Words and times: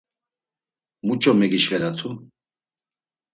Muç̌o 1.05 1.31
megişvelatu? 1.39 2.09